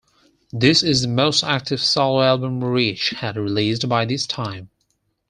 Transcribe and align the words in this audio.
This 0.51 0.81
is 0.81 1.03
the 1.03 1.07
most 1.09 1.43
active 1.43 1.79
solo 1.79 2.21
album 2.23 2.63
Rich 2.63 3.11
had 3.11 3.37
released 3.37 3.87
by 3.87 4.03
this 4.05 4.25
time. 4.25 4.71